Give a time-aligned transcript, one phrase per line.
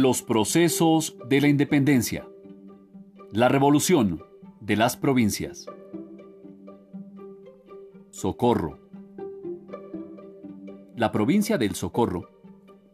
[0.00, 2.26] Los procesos de la independencia.
[3.32, 4.22] La revolución
[4.58, 5.66] de las provincias.
[8.08, 8.78] Socorro.
[10.96, 12.30] La provincia del Socorro,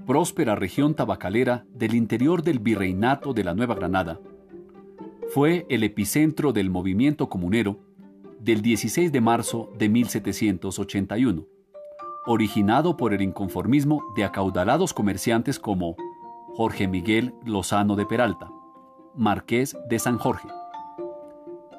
[0.04, 4.18] próspera región tabacalera del interior del virreinato de la Nueva Granada,
[5.32, 7.78] fue el epicentro del movimiento comunero
[8.40, 11.46] del 16 de marzo de 1781,
[12.26, 15.94] originado por el inconformismo de acaudalados comerciantes como
[16.56, 18.50] Jorge Miguel Lozano de Peralta,
[19.14, 20.48] marqués de San Jorge,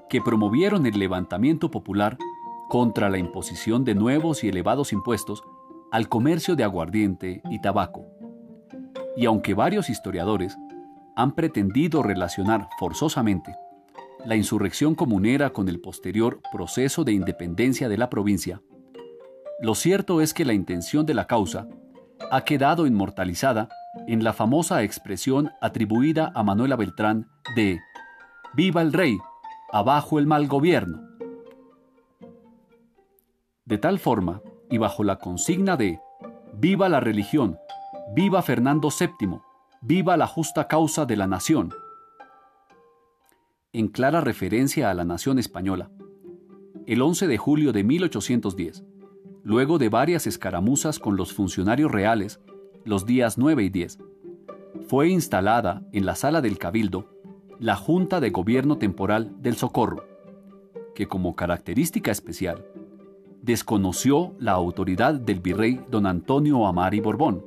[0.08, 2.20] que promovieron el levantamiento popular
[2.70, 5.44] contra la imposición de nuevos y elevados impuestos
[5.92, 8.06] al comercio de aguardiente y tabaco.
[9.16, 10.56] Y aunque varios historiadores
[11.16, 13.56] han pretendido relacionar forzosamente
[14.26, 18.62] la insurrección comunera con el posterior proceso de independencia de la provincia,
[19.60, 21.68] lo cierto es que la intención de la causa
[22.30, 23.70] ha quedado inmortalizada
[24.08, 27.80] en la famosa expresión atribuida a Manuela Beltrán de
[28.54, 29.18] Viva el rey,
[29.72, 31.02] abajo el mal gobierno.
[33.66, 36.00] De tal forma, y bajo la consigna de
[36.54, 37.58] Viva la religión,
[38.16, 39.40] viva Fernando VII,
[39.82, 41.72] viva la justa causa de la nación,
[43.74, 45.92] en clara referencia a la nación española,
[46.88, 48.86] el 11 de julio de 1810,
[49.44, 52.40] luego de varias escaramuzas con los funcionarios reales
[52.88, 54.00] los días 9 y 10,
[54.88, 57.10] fue instalada en la sala del Cabildo
[57.60, 60.06] la Junta de Gobierno Temporal del Socorro,
[60.96, 62.66] que como característica especial
[63.42, 67.44] desconoció la autoridad del virrey don Antonio Amari Borbón,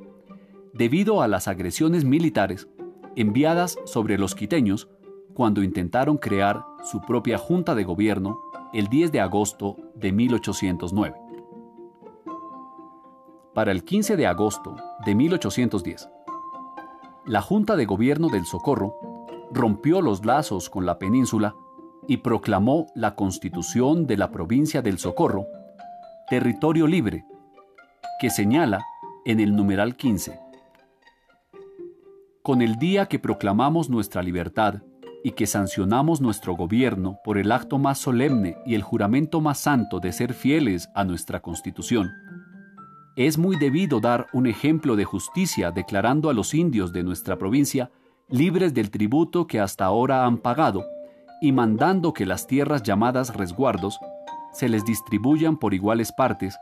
[0.73, 2.67] debido a las agresiones militares
[3.15, 4.89] enviadas sobre los quiteños
[5.33, 8.39] cuando intentaron crear su propia Junta de Gobierno
[8.73, 11.30] el 10 de agosto de 1809
[13.53, 16.09] para el 15 de agosto de 1810.
[17.25, 18.95] La Junta de Gobierno del Socorro
[19.51, 21.55] rompió los lazos con la península
[22.07, 25.45] y proclamó la constitución de la provincia del Socorro,
[26.29, 27.25] territorio libre,
[28.19, 28.81] que señala
[29.25, 30.39] en el numeral 15.
[32.41, 34.81] Con el día que proclamamos nuestra libertad
[35.23, 39.99] y que sancionamos nuestro gobierno por el acto más solemne y el juramento más santo
[39.99, 42.11] de ser fieles a nuestra constitución,
[43.15, 47.91] es muy debido dar un ejemplo de justicia declarando a los indios de nuestra provincia
[48.29, 50.85] libres del tributo que hasta ahora han pagado
[51.41, 53.99] y mandando que las tierras llamadas resguardos
[54.53, 56.57] se les distribuyan por iguales partes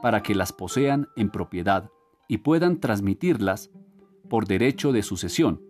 [0.00, 1.90] para que las posean en propiedad
[2.26, 3.70] y puedan transmitirlas
[4.28, 5.60] por derecho de sucesión,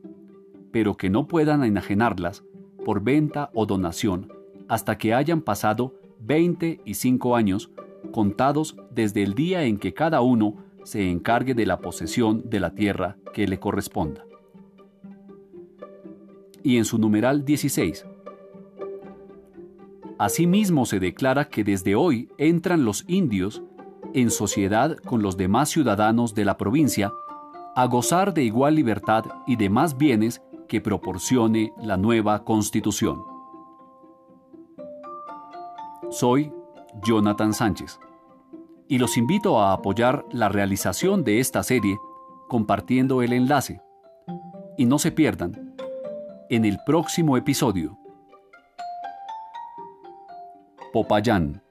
[0.70, 2.44] pero que no puedan enajenarlas
[2.84, 4.32] por venta o donación
[4.68, 7.70] hasta que hayan pasado 20 y 5 años
[8.12, 12.74] contados desde el día en que cada uno se encargue de la posesión de la
[12.74, 14.24] tierra que le corresponda.
[16.62, 18.06] Y en su numeral 16.
[20.18, 23.62] Asimismo se declara que desde hoy entran los indios
[24.14, 27.12] en sociedad con los demás ciudadanos de la provincia
[27.74, 33.22] a gozar de igual libertad y de más bienes que proporcione la nueva constitución.
[36.10, 36.52] Soy
[37.02, 37.98] Jonathan Sánchez.
[38.88, 41.98] Y los invito a apoyar la realización de esta serie
[42.48, 43.80] compartiendo el enlace.
[44.76, 45.74] Y no se pierdan
[46.50, 47.98] en el próximo episodio.
[50.92, 51.62] Popayán